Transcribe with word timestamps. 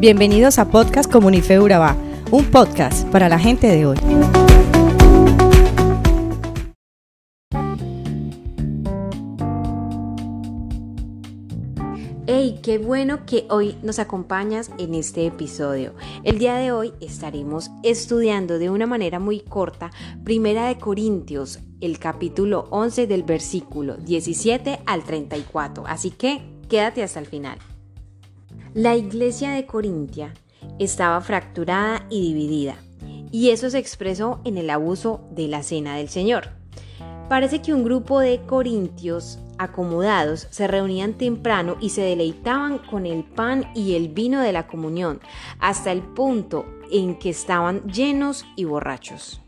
Bienvenidos 0.00 0.58
a 0.58 0.70
Podcast 0.70 1.12
Comunife 1.12 1.60
Urabá, 1.60 1.94
un 2.30 2.46
podcast 2.46 3.06
para 3.08 3.28
la 3.28 3.38
gente 3.38 3.66
de 3.66 3.84
hoy. 3.84 3.98
Hey, 12.26 12.60
qué 12.62 12.78
bueno 12.78 13.26
que 13.26 13.44
hoy 13.50 13.76
nos 13.82 13.98
acompañas 13.98 14.70
en 14.78 14.94
este 14.94 15.26
episodio. 15.26 15.92
El 16.24 16.38
día 16.38 16.54
de 16.54 16.72
hoy 16.72 16.94
estaremos 17.02 17.70
estudiando 17.82 18.58
de 18.58 18.70
una 18.70 18.86
manera 18.86 19.18
muy 19.18 19.40
corta 19.40 19.90
Primera 20.24 20.68
de 20.68 20.78
Corintios, 20.78 21.58
el 21.82 21.98
capítulo 21.98 22.68
11 22.70 23.06
del 23.06 23.22
versículo 23.22 23.98
17 23.98 24.80
al 24.86 25.04
34. 25.04 25.84
Así 25.86 26.10
que 26.10 26.40
quédate 26.70 27.02
hasta 27.02 27.20
el 27.20 27.26
final. 27.26 27.58
La 28.74 28.94
iglesia 28.94 29.50
de 29.50 29.66
Corintia 29.66 30.32
estaba 30.78 31.20
fracturada 31.22 32.06
y 32.08 32.22
dividida, 32.22 32.76
y 33.32 33.50
eso 33.50 33.68
se 33.68 33.78
expresó 33.78 34.40
en 34.44 34.58
el 34.58 34.70
abuso 34.70 35.22
de 35.32 35.48
la 35.48 35.64
cena 35.64 35.96
del 35.96 36.08
Señor. 36.08 36.50
Parece 37.28 37.62
que 37.62 37.74
un 37.74 37.82
grupo 37.82 38.20
de 38.20 38.40
corintios 38.46 39.40
acomodados 39.58 40.46
se 40.50 40.68
reunían 40.68 41.14
temprano 41.14 41.78
y 41.80 41.90
se 41.90 42.02
deleitaban 42.02 42.78
con 42.78 43.06
el 43.06 43.24
pan 43.24 43.66
y 43.74 43.96
el 43.96 44.06
vino 44.06 44.40
de 44.40 44.52
la 44.52 44.68
comunión, 44.68 45.18
hasta 45.58 45.90
el 45.90 46.02
punto 46.02 46.64
en 46.92 47.18
que 47.18 47.30
estaban 47.30 47.82
llenos 47.90 48.46
y 48.54 48.66
borrachos. 48.66 49.40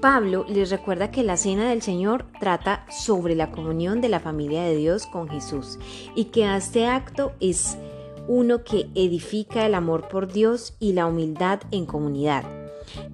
Pablo 0.00 0.44
les 0.48 0.70
recuerda 0.70 1.10
que 1.10 1.22
la 1.22 1.36
cena 1.36 1.70
del 1.70 1.82
Señor 1.82 2.26
trata 2.38 2.86
sobre 2.90 3.34
la 3.34 3.50
comunión 3.50 4.00
de 4.00 4.08
la 4.08 4.20
familia 4.20 4.62
de 4.62 4.76
Dios 4.76 5.06
con 5.06 5.28
Jesús 5.28 5.78
y 6.14 6.26
que 6.26 6.54
este 6.54 6.86
acto 6.86 7.32
es 7.40 7.76
uno 8.28 8.64
que 8.64 8.88
edifica 8.94 9.66
el 9.66 9.74
amor 9.74 10.08
por 10.08 10.32
Dios 10.32 10.76
y 10.80 10.92
la 10.92 11.06
humildad 11.06 11.60
en 11.70 11.86
comunidad. 11.86 12.44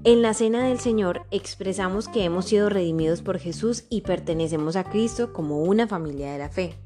En 0.05 0.23
la 0.23 0.34
cena 0.34 0.67
del 0.67 0.81
Señor 0.81 1.23
expresamos 1.31 2.09
que 2.09 2.25
hemos 2.25 2.47
sido 2.47 2.69
redimidos 2.69 3.23
por 3.23 3.39
Jesús 3.39 3.85
y 3.89 4.03
pertenecemos 4.03 4.77
a 4.77 4.85
Cristo 4.85 5.33
como 5.33 5.62
una 5.62 5.87
familia 5.87 6.33
de 6.33 6.39
la 6.39 6.48
fe. 6.48 6.82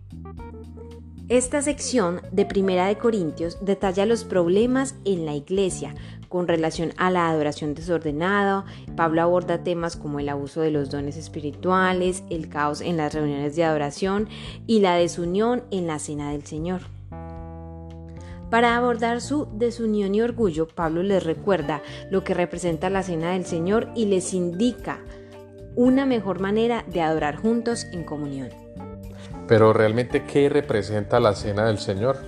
Esta 1.29 1.61
sección 1.61 2.21
de 2.31 2.47
Primera 2.47 2.87
de 2.87 2.99
Corintios 2.99 3.59
detalla 3.61 4.07
los 4.07 4.23
problemas 4.23 4.95
en 5.05 5.27
la 5.27 5.35
iglesia 5.35 5.93
con 6.29 6.47
relación 6.47 6.93
a 6.99 7.11
la 7.11 7.29
adoración 7.29 7.75
desordenada. 7.75 8.65
Pablo 8.95 9.23
aborda 9.23 9.65
temas 9.65 9.97
como 9.97 10.21
el 10.21 10.29
abuso 10.29 10.61
de 10.61 10.71
los 10.71 10.89
dones 10.89 11.17
espirituales, 11.17 12.23
el 12.31 12.49
caos 12.49 12.81
en 12.81 12.97
las 12.97 13.13
reuniones 13.13 13.57
de 13.57 13.65
adoración 13.65 14.29
y 14.69 14.79
la 14.79 14.95
desunión 14.95 15.65
en 15.73 15.89
la 15.89 15.99
cena 15.99 16.31
del 16.31 16.45
Señor. 16.45 16.83
Para 18.49 18.77
abordar 18.77 19.21
su 19.21 19.49
desunión 19.53 20.15
y 20.15 20.23
orgullo, 20.23 20.69
Pablo 20.69 21.03
les 21.03 21.25
recuerda 21.25 21.83
lo 22.09 22.23
que 22.23 22.35
representa 22.35 22.89
la 22.89 23.03
cena 23.03 23.33
del 23.33 23.47
Señor 23.47 23.91
y 23.97 24.05
les 24.05 24.33
indica 24.33 25.01
una 25.75 26.07
mejor 26.07 26.39
manera 26.39 26.85
de 26.87 27.03
adorar 27.03 27.35
juntos 27.35 27.85
en 27.93 28.05
comunión. 28.05 28.66
Pero 29.49 29.73
realmente, 29.73 30.25
¿qué 30.25 30.49
representa 30.49 31.21
la 31.21 31.35
cena 31.35 31.67
del 31.67 31.79
Señor? 31.79 32.19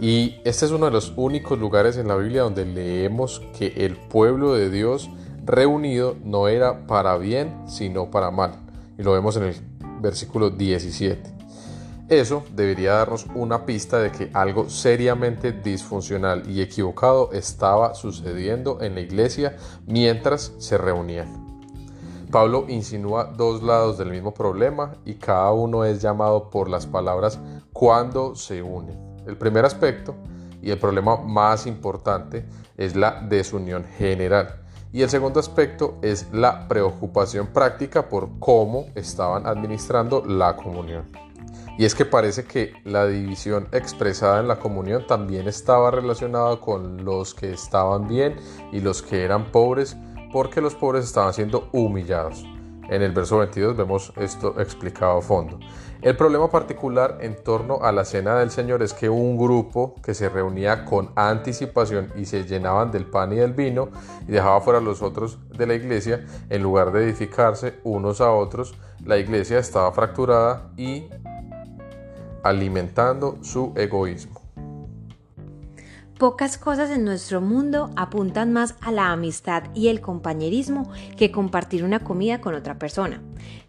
Y 0.00 0.36
este 0.44 0.64
es 0.64 0.72
uno 0.72 0.86
de 0.86 0.92
los 0.92 1.12
únicos 1.16 1.58
lugares 1.58 1.98
en 1.98 2.08
la 2.08 2.16
Biblia 2.16 2.42
donde 2.42 2.64
leemos 2.64 3.42
que 3.58 3.74
el 3.84 3.96
pueblo 3.96 4.54
de 4.54 4.70
Dios 4.70 5.10
reunido 5.44 6.16
no 6.24 6.48
era 6.48 6.86
para 6.86 7.18
bien, 7.18 7.54
sino 7.68 8.10
para 8.10 8.30
mal. 8.30 8.52
Y 8.98 9.02
lo 9.02 9.12
vemos 9.12 9.36
en 9.36 9.44
el 9.44 9.54
versículo 10.00 10.48
17. 10.48 11.40
Eso 12.08 12.42
debería 12.56 12.94
darnos 12.94 13.26
una 13.34 13.66
pista 13.66 13.98
de 13.98 14.10
que 14.10 14.30
algo 14.32 14.70
seriamente 14.70 15.52
disfuncional 15.52 16.42
y 16.50 16.62
equivocado 16.62 17.30
estaba 17.32 17.94
sucediendo 17.94 18.80
en 18.80 18.94
la 18.94 19.00
iglesia 19.00 19.56
mientras 19.86 20.52
se 20.58 20.78
reunían. 20.78 21.49
Pablo 22.30 22.64
insinúa 22.68 23.24
dos 23.24 23.62
lados 23.62 23.98
del 23.98 24.10
mismo 24.10 24.32
problema 24.32 24.92
y 25.04 25.14
cada 25.14 25.50
uno 25.50 25.84
es 25.84 26.00
llamado 26.00 26.48
por 26.48 26.68
las 26.68 26.86
palabras 26.86 27.40
cuando 27.72 28.36
se 28.36 28.62
unen. 28.62 28.96
El 29.26 29.36
primer 29.36 29.64
aspecto 29.64 30.14
y 30.62 30.70
el 30.70 30.78
problema 30.78 31.16
más 31.16 31.66
importante 31.66 32.46
es 32.76 32.94
la 32.94 33.20
desunión 33.28 33.84
general. 33.84 34.62
Y 34.92 35.02
el 35.02 35.10
segundo 35.10 35.40
aspecto 35.40 35.98
es 36.02 36.28
la 36.32 36.68
preocupación 36.68 37.48
práctica 37.48 38.08
por 38.08 38.38
cómo 38.38 38.86
estaban 38.94 39.46
administrando 39.46 40.24
la 40.24 40.56
comunión. 40.56 41.10
Y 41.78 41.84
es 41.84 41.94
que 41.94 42.04
parece 42.04 42.44
que 42.44 42.74
la 42.84 43.06
división 43.06 43.68
expresada 43.72 44.40
en 44.40 44.48
la 44.48 44.58
comunión 44.58 45.06
también 45.06 45.48
estaba 45.48 45.90
relacionada 45.90 46.60
con 46.60 47.04
los 47.04 47.34
que 47.34 47.52
estaban 47.52 48.06
bien 48.06 48.36
y 48.72 48.80
los 48.80 49.00
que 49.02 49.24
eran 49.24 49.50
pobres 49.50 49.96
porque 50.32 50.60
los 50.60 50.74
pobres 50.74 51.04
estaban 51.04 51.32
siendo 51.32 51.68
humillados. 51.72 52.44
En 52.88 53.02
el 53.02 53.12
verso 53.12 53.38
22 53.38 53.76
vemos 53.76 54.12
esto 54.16 54.60
explicado 54.60 55.18
a 55.18 55.22
fondo. 55.22 55.60
El 56.02 56.16
problema 56.16 56.50
particular 56.50 57.18
en 57.20 57.36
torno 57.36 57.82
a 57.82 57.92
la 57.92 58.04
cena 58.04 58.36
del 58.38 58.50
Señor 58.50 58.82
es 58.82 58.94
que 58.94 59.08
un 59.08 59.36
grupo 59.36 59.94
que 60.02 60.14
se 60.14 60.28
reunía 60.28 60.84
con 60.84 61.10
anticipación 61.14 62.10
y 62.16 62.24
se 62.24 62.44
llenaban 62.44 62.90
del 62.90 63.04
pan 63.04 63.32
y 63.32 63.36
del 63.36 63.52
vino 63.52 63.90
y 64.26 64.32
dejaba 64.32 64.60
fuera 64.60 64.78
a 64.78 64.82
los 64.82 65.02
otros 65.02 65.38
de 65.56 65.66
la 65.66 65.74
iglesia, 65.74 66.26
en 66.48 66.62
lugar 66.62 66.90
de 66.90 67.04
edificarse 67.04 67.74
unos 67.84 68.20
a 68.20 68.32
otros, 68.32 68.74
la 69.04 69.18
iglesia 69.18 69.58
estaba 69.58 69.92
fracturada 69.92 70.72
y 70.76 71.08
alimentando 72.42 73.36
su 73.42 73.72
egoísmo. 73.76 74.39
Pocas 76.20 76.58
cosas 76.58 76.90
en 76.90 77.06
nuestro 77.06 77.40
mundo 77.40 77.88
apuntan 77.96 78.52
más 78.52 78.74
a 78.82 78.92
la 78.92 79.10
amistad 79.10 79.62
y 79.74 79.88
el 79.88 80.02
compañerismo 80.02 80.92
que 81.16 81.30
compartir 81.30 81.82
una 81.82 82.00
comida 82.00 82.42
con 82.42 82.54
otra 82.54 82.78
persona. 82.78 83.22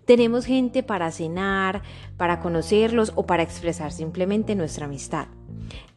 Tenemos 0.04 0.44
gente 0.44 0.84
para 0.84 1.12
cenar, 1.12 1.82
para 2.18 2.42
conocerlos 2.42 3.14
o 3.16 3.26
para 3.26 3.42
expresar 3.42 3.94
simplemente 3.94 4.56
nuestra 4.56 4.84
amistad. 4.84 5.28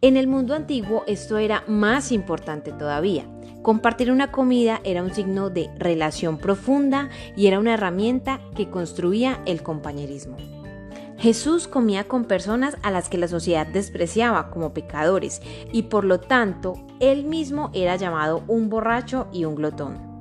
En 0.00 0.16
el 0.16 0.28
mundo 0.28 0.54
antiguo 0.54 1.02
esto 1.08 1.38
era 1.38 1.64
más 1.66 2.12
importante 2.12 2.70
todavía. 2.70 3.26
Compartir 3.62 4.12
una 4.12 4.30
comida 4.30 4.80
era 4.84 5.02
un 5.02 5.12
signo 5.12 5.50
de 5.50 5.70
relación 5.76 6.38
profunda 6.38 7.08
y 7.36 7.48
era 7.48 7.58
una 7.58 7.74
herramienta 7.74 8.38
que 8.54 8.70
construía 8.70 9.40
el 9.44 9.64
compañerismo. 9.64 10.53
Jesús 11.24 11.68
comía 11.68 12.04
con 12.04 12.26
personas 12.26 12.76
a 12.82 12.90
las 12.90 13.08
que 13.08 13.16
la 13.16 13.28
sociedad 13.28 13.66
despreciaba 13.66 14.50
como 14.50 14.74
pecadores 14.74 15.40
y 15.72 15.84
por 15.84 16.04
lo 16.04 16.20
tanto 16.20 16.74
él 17.00 17.24
mismo 17.24 17.70
era 17.72 17.96
llamado 17.96 18.44
un 18.46 18.68
borracho 18.68 19.26
y 19.32 19.46
un 19.46 19.54
glotón. 19.54 20.13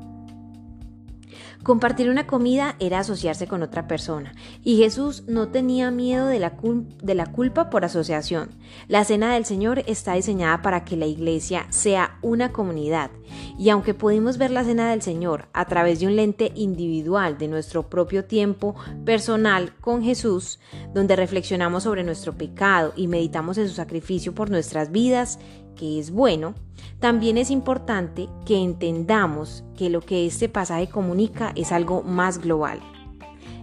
Compartir 1.64 2.10
una 2.10 2.28
comida 2.28 2.76
era 2.80 3.00
asociarse 3.00 3.48
con 3.48 3.64
otra 3.64 3.88
persona, 3.88 4.34
y 4.66 4.78
Jesús 4.78 5.24
no 5.28 5.48
tenía 5.48 5.92
miedo 5.92 6.28
de 6.28 6.38
la, 6.38 6.58
de 7.02 7.16
la, 7.16 7.28
culpa 7.28 7.70
por 7.70 7.86
asociación. 7.86 8.50
La 8.90 9.06
cena 9.06 9.34
del 9.34 9.46
Señor 9.46 9.82
está 9.88 10.14
diseñada 10.14 10.62
para 10.62 10.84
que 10.84 10.98
la 10.98 11.06
iglesia 11.06 11.66
sea 11.70 12.18
una 12.22 12.52
comunidad, 12.52 13.12
y 13.58 13.70
aunque 13.70 13.94
pudimos 13.94 14.38
ver 14.38 14.52
la 14.52 14.66
cena 14.66 14.90
del 14.90 15.02
Señor 15.02 15.48
a 15.54 15.64
través 15.64 16.02
de 16.02 16.08
un 16.08 16.18
lente 16.18 16.52
individual 16.54 17.38
de 17.38 17.48
nuestro 17.48 17.90
propio 17.90 18.26
tiempo 18.26 18.76
personal 19.06 19.74
con 19.80 20.04
Jesús, 20.04 20.60
donde 20.94 21.16
reflexionamos 21.16 21.84
sobre 21.84 22.04
nuestro 22.04 22.34
pecado 22.34 22.92
y 22.98 23.08
meditamos 23.08 23.58
en 23.58 23.70
su 23.70 23.76
sacrificio 23.76 24.36
por 24.36 24.50
nuestras 24.50 24.92
vidas 24.92 25.40
que 25.76 26.00
es 26.00 26.12
bueno, 26.12 26.56
también 27.00 27.38
es 27.38 27.52
importante 27.52 28.30
que 28.46 28.58
entendamos 28.58 29.64
que 29.78 29.90
lo 29.90 30.02
que 30.02 30.26
este 30.26 30.50
pasaje 30.50 30.88
comunica 30.88 31.52
es 31.56 31.72
algo 31.72 32.04
más 32.04 32.40
global. 32.40 32.80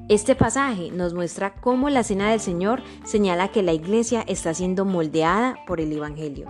Este 0.08 0.34
pasaje 0.34 0.90
nos 0.90 1.14
muestra 1.14 1.54
cómo 1.54 1.88
la 1.88 2.02
cena 2.02 2.30
del 2.30 2.40
Señor 2.40 2.82
señala 3.04 3.48
que 3.48 3.62
la 3.62 3.72
iglesia 3.72 4.24
está 4.26 4.52
siendo 4.54 4.84
moldeada 4.84 5.56
por 5.66 5.80
el 5.80 5.92
Evangelio. 5.92 6.48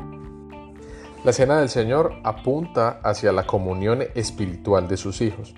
La 1.25 1.35
cena 1.35 1.61
del 1.61 1.69
Señor 1.69 2.15
apunta 2.25 3.01
hacia 3.05 3.33
la 3.33 3.47
comunión 3.47 4.03
espiritual 4.15 4.89
de 4.89 4.97
sus 4.97 5.21
hijos. 5.21 5.55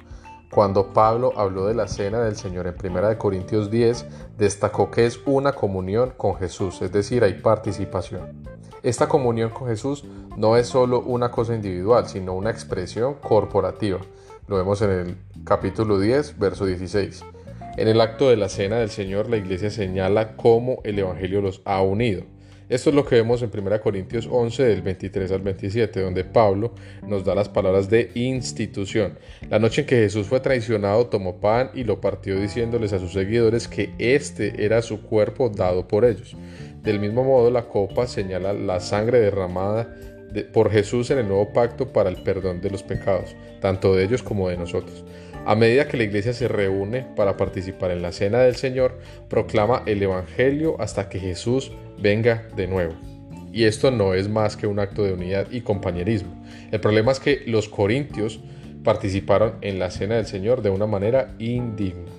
Cuando 0.52 0.88
Pablo 0.88 1.32
habló 1.34 1.64
de 1.64 1.72
la 1.72 1.88
cena 1.88 2.20
del 2.20 2.36
Señor 2.36 2.66
en 2.66 2.74
1 2.74 3.16
Corintios 3.16 3.70
10, 3.70 4.04
destacó 4.36 4.90
que 4.90 5.06
es 5.06 5.18
una 5.24 5.54
comunión 5.54 6.12
con 6.14 6.36
Jesús, 6.36 6.82
es 6.82 6.92
decir, 6.92 7.24
hay 7.24 7.40
participación. 7.40 8.44
Esta 8.82 9.08
comunión 9.08 9.48
con 9.48 9.68
Jesús 9.68 10.04
no 10.36 10.58
es 10.58 10.66
solo 10.66 11.00
una 11.00 11.30
cosa 11.30 11.54
individual, 11.54 12.06
sino 12.06 12.34
una 12.34 12.50
expresión 12.50 13.14
corporativa. 13.14 14.00
Lo 14.46 14.56
vemos 14.58 14.82
en 14.82 14.90
el 14.90 15.16
capítulo 15.42 15.98
10, 15.98 16.38
verso 16.38 16.66
16. 16.66 17.24
En 17.78 17.88
el 17.88 18.02
acto 18.02 18.28
de 18.28 18.36
la 18.36 18.50
cena 18.50 18.76
del 18.76 18.90
Señor, 18.90 19.30
la 19.30 19.38
iglesia 19.38 19.70
señala 19.70 20.36
cómo 20.36 20.80
el 20.84 20.98
Evangelio 20.98 21.40
los 21.40 21.62
ha 21.64 21.80
unido. 21.80 22.24
Esto 22.72 22.88
es 22.88 22.96
lo 22.96 23.04
que 23.04 23.16
vemos 23.16 23.42
en 23.42 23.50
1 23.52 23.80
Corintios 23.82 24.26
11 24.26 24.62
del 24.62 24.80
23 24.80 25.30
al 25.32 25.42
27, 25.42 26.00
donde 26.00 26.24
Pablo 26.24 26.72
nos 27.06 27.22
da 27.22 27.34
las 27.34 27.50
palabras 27.50 27.90
de 27.90 28.10
institución. 28.14 29.18
La 29.50 29.58
noche 29.58 29.82
en 29.82 29.86
que 29.86 29.96
Jesús 29.96 30.26
fue 30.26 30.40
traicionado, 30.40 31.08
tomó 31.08 31.38
pan 31.38 31.70
y 31.74 31.84
lo 31.84 32.00
partió 32.00 32.40
diciéndoles 32.40 32.94
a 32.94 32.98
sus 32.98 33.12
seguidores 33.12 33.68
que 33.68 33.92
este 33.98 34.64
era 34.64 34.80
su 34.80 35.02
cuerpo 35.02 35.50
dado 35.50 35.86
por 35.86 36.06
ellos. 36.06 36.34
Del 36.82 36.98
mismo 36.98 37.24
modo, 37.24 37.50
la 37.50 37.68
copa 37.68 38.06
señala 38.06 38.54
la 38.54 38.80
sangre 38.80 39.20
derramada 39.20 39.94
por 40.54 40.70
Jesús 40.70 41.10
en 41.10 41.18
el 41.18 41.28
nuevo 41.28 41.52
pacto 41.52 41.92
para 41.92 42.08
el 42.08 42.22
perdón 42.22 42.62
de 42.62 42.70
los 42.70 42.82
pecados, 42.82 43.36
tanto 43.60 43.94
de 43.94 44.04
ellos 44.04 44.22
como 44.22 44.48
de 44.48 44.56
nosotros. 44.56 45.04
A 45.44 45.56
medida 45.56 45.88
que 45.88 45.96
la 45.96 46.04
iglesia 46.04 46.32
se 46.32 46.46
reúne 46.46 47.02
para 47.16 47.36
participar 47.36 47.90
en 47.90 48.00
la 48.00 48.12
cena 48.12 48.38
del 48.38 48.54
Señor, 48.54 49.00
proclama 49.28 49.82
el 49.86 50.00
Evangelio 50.00 50.76
hasta 50.80 51.08
que 51.08 51.18
Jesús 51.18 51.72
venga 51.98 52.46
de 52.54 52.68
nuevo. 52.68 52.94
Y 53.52 53.64
esto 53.64 53.90
no 53.90 54.14
es 54.14 54.28
más 54.28 54.56
que 54.56 54.68
un 54.68 54.78
acto 54.78 55.02
de 55.02 55.12
unidad 55.12 55.48
y 55.50 55.62
compañerismo. 55.62 56.32
El 56.70 56.80
problema 56.80 57.10
es 57.10 57.18
que 57.18 57.42
los 57.46 57.68
corintios 57.68 58.40
participaron 58.84 59.54
en 59.62 59.80
la 59.80 59.90
cena 59.90 60.14
del 60.14 60.26
Señor 60.26 60.62
de 60.62 60.70
una 60.70 60.86
manera 60.86 61.34
indigna. 61.40 62.10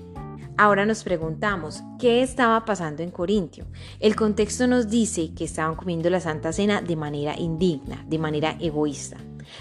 Ahora 0.58 0.86
nos 0.86 1.04
preguntamos, 1.04 1.82
¿qué 2.00 2.22
estaba 2.22 2.66
pasando 2.66 3.04
en 3.04 3.10
Corintio? 3.10 3.66
El 4.02 4.16
contexto 4.16 4.68
nos 4.68 4.90
dice 4.90 5.34
que 5.34 5.46
estaban 5.46 5.76
comiendo 5.76 6.10
la 6.10 6.20
Santa 6.20 6.54
Cena 6.54 6.82
de 6.82 6.96
manera 6.96 7.40
indigna, 7.40 8.06
de 8.08 8.20
manera 8.20 8.58
egoísta. 8.60 9.18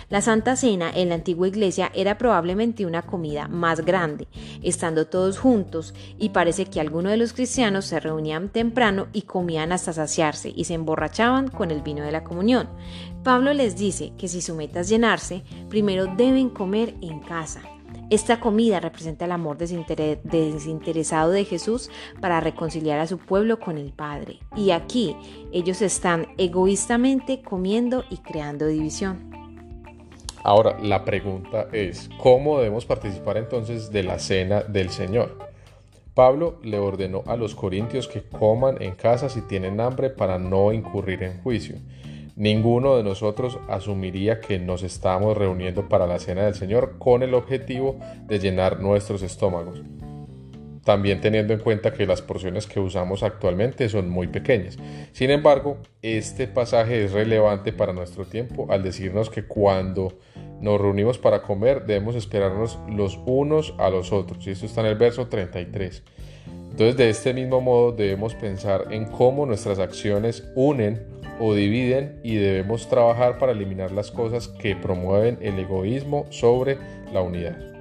La 0.08 0.20
Santa 0.20 0.56
Cena 0.56 0.90
en 0.94 1.08
la 1.08 1.16
antigua 1.16 1.48
iglesia 1.48 1.90
era 1.94 2.18
probablemente 2.18 2.86
una 2.86 3.02
comida 3.02 3.48
más 3.48 3.84
grande, 3.84 4.28
estando 4.62 5.06
todos 5.06 5.38
juntos, 5.38 5.94
y 6.18 6.30
parece 6.30 6.66
que 6.66 6.80
algunos 6.80 7.12
de 7.12 7.18
los 7.18 7.32
cristianos 7.32 7.84
se 7.84 8.00
reunían 8.00 8.48
temprano 8.48 9.08
y 9.12 9.22
comían 9.22 9.72
hasta 9.72 9.92
saciarse 9.92 10.52
y 10.54 10.64
se 10.64 10.74
emborrachaban 10.74 11.48
con 11.48 11.70
el 11.70 11.82
vino 11.82 12.04
de 12.04 12.12
la 12.12 12.24
comunión. 12.24 12.68
Pablo 13.22 13.52
les 13.54 13.76
dice 13.76 14.12
que 14.18 14.28
si 14.28 14.40
su 14.40 14.54
meta 14.54 14.80
es 14.80 14.88
llenarse, 14.88 15.42
primero 15.68 16.06
deben 16.06 16.50
comer 16.50 16.94
en 17.00 17.20
casa. 17.20 17.62
Esta 18.10 18.40
comida 18.40 18.78
representa 18.78 19.24
el 19.24 19.32
amor 19.32 19.56
desinteresado 19.56 21.30
de 21.30 21.46
Jesús 21.46 21.88
para 22.20 22.40
reconciliar 22.40 22.98
a 22.98 23.06
su 23.06 23.16
pueblo 23.16 23.58
con 23.58 23.78
el 23.78 23.92
Padre. 23.92 24.40
Y 24.54 24.72
aquí 24.72 25.16
ellos 25.50 25.80
están 25.80 26.28
egoístamente 26.36 27.40
comiendo 27.40 28.04
y 28.10 28.18
creando 28.18 28.66
división. 28.66 29.31
Ahora, 30.44 30.76
la 30.80 31.04
pregunta 31.04 31.68
es, 31.72 32.10
¿cómo 32.18 32.58
debemos 32.58 32.84
participar 32.84 33.36
entonces 33.36 33.92
de 33.92 34.02
la 34.02 34.18
cena 34.18 34.62
del 34.62 34.90
Señor? 34.90 35.38
Pablo 36.14 36.58
le 36.62 36.78
ordenó 36.78 37.22
a 37.26 37.36
los 37.36 37.54
corintios 37.54 38.08
que 38.08 38.22
coman 38.22 38.82
en 38.82 38.94
casa 38.94 39.28
si 39.28 39.40
tienen 39.42 39.80
hambre 39.80 40.10
para 40.10 40.38
no 40.38 40.72
incurrir 40.72 41.22
en 41.22 41.40
juicio. 41.42 41.76
Ninguno 42.34 42.96
de 42.96 43.04
nosotros 43.04 43.58
asumiría 43.68 44.40
que 44.40 44.58
nos 44.58 44.82
estamos 44.82 45.36
reuniendo 45.36 45.88
para 45.88 46.06
la 46.06 46.18
cena 46.18 46.44
del 46.44 46.54
Señor 46.54 46.96
con 46.98 47.22
el 47.22 47.34
objetivo 47.34 47.98
de 48.26 48.38
llenar 48.38 48.80
nuestros 48.80 49.22
estómagos. 49.22 49.82
También 50.84 51.20
teniendo 51.20 51.52
en 51.52 51.60
cuenta 51.60 51.92
que 51.92 52.06
las 52.06 52.22
porciones 52.22 52.66
que 52.66 52.80
usamos 52.80 53.22
actualmente 53.22 53.88
son 53.88 54.08
muy 54.08 54.26
pequeñas. 54.26 54.78
Sin 55.12 55.30
embargo, 55.30 55.78
este 56.02 56.48
pasaje 56.48 57.04
es 57.04 57.12
relevante 57.12 57.72
para 57.72 57.92
nuestro 57.92 58.24
tiempo 58.24 58.66
al 58.68 58.82
decirnos 58.82 59.30
que 59.30 59.44
cuando 59.44 60.18
nos 60.60 60.80
reunimos 60.80 61.18
para 61.18 61.42
comer 61.42 61.86
debemos 61.86 62.16
esperarnos 62.16 62.78
los 62.88 63.18
unos 63.26 63.74
a 63.78 63.90
los 63.90 64.12
otros. 64.12 64.46
Y 64.46 64.50
esto 64.50 64.66
está 64.66 64.80
en 64.80 64.88
el 64.88 64.96
verso 64.96 65.28
33. 65.28 66.02
Entonces, 66.72 66.96
de 66.96 67.10
este 67.10 67.34
mismo 67.34 67.60
modo 67.60 67.92
debemos 67.92 68.34
pensar 68.34 68.86
en 68.90 69.04
cómo 69.04 69.44
nuestras 69.44 69.78
acciones 69.78 70.48
unen 70.54 71.06
o 71.38 71.54
dividen 71.54 72.20
y 72.22 72.36
debemos 72.36 72.88
trabajar 72.88 73.38
para 73.38 73.52
eliminar 73.52 73.92
las 73.92 74.10
cosas 74.10 74.48
que 74.48 74.74
promueven 74.74 75.38
el 75.42 75.58
egoísmo 75.58 76.26
sobre 76.30 76.78
la 77.12 77.20
unidad. 77.20 77.71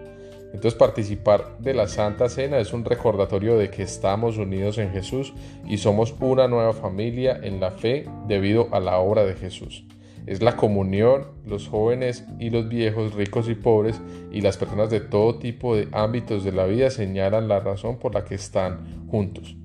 Entonces 0.53 0.75
participar 0.75 1.57
de 1.59 1.73
la 1.73 1.87
Santa 1.87 2.27
Cena 2.27 2.59
es 2.59 2.73
un 2.73 2.83
recordatorio 2.83 3.57
de 3.57 3.69
que 3.69 3.83
estamos 3.83 4.37
unidos 4.37 4.77
en 4.77 4.91
Jesús 4.91 5.33
y 5.65 5.77
somos 5.77 6.13
una 6.19 6.47
nueva 6.47 6.73
familia 6.73 7.39
en 7.41 7.59
la 7.59 7.71
fe 7.71 8.05
debido 8.27 8.67
a 8.71 8.79
la 8.79 8.97
obra 8.99 9.23
de 9.23 9.35
Jesús. 9.35 9.85
Es 10.27 10.41
la 10.41 10.55
comunión, 10.55 11.25
los 11.45 11.67
jóvenes 11.67 12.25
y 12.39 12.51
los 12.51 12.69
viejos, 12.69 13.15
ricos 13.15 13.49
y 13.49 13.55
pobres, 13.55 13.99
y 14.31 14.41
las 14.41 14.57
personas 14.57 14.89
de 14.91 14.99
todo 14.99 15.39
tipo 15.39 15.75
de 15.75 15.87
ámbitos 15.93 16.43
de 16.43 16.51
la 16.51 16.65
vida 16.65 16.91
señalan 16.91 17.47
la 17.47 17.59
razón 17.59 17.97
por 17.97 18.13
la 18.13 18.23
que 18.23 18.35
están 18.35 19.07
juntos, 19.09 19.55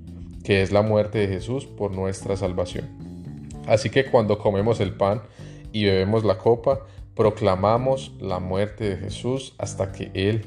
que 0.45 0.63
es 0.63 0.73
la 0.73 0.81
muerte 0.81 1.19
de 1.19 1.29
Jesús 1.29 1.67
por 1.67 1.91
nuestra 1.93 2.37
salvación. 2.37 2.89
Así 3.67 3.91
que 3.91 4.07
cuando 4.07 4.39
comemos 4.39 4.81
el 4.81 4.95
pan 4.95 5.21
y 5.73 5.85
bebemos 5.85 6.25
la 6.25 6.39
copa, 6.39 6.81
proclamamos 7.15 8.15
la 8.21 8.39
muerte 8.39 8.89
de 8.89 8.97
Jesús 8.97 9.55
hasta 9.59 9.93
que 9.93 10.11
Él 10.15 10.47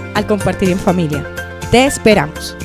al 0.13 0.25
compartir 0.27 0.69
en 0.69 0.79
familia. 0.79 1.23
Te 1.71 1.85
esperamos. 1.85 2.55